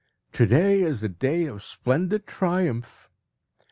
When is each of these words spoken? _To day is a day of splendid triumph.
_To 0.33 0.47
day 0.47 0.81
is 0.81 1.03
a 1.03 1.09
day 1.09 1.45
of 1.45 1.61
splendid 1.61 2.25
triumph. 2.25 3.07